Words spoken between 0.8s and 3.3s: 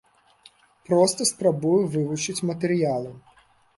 Проста спрабую вывучыць матэрыялы.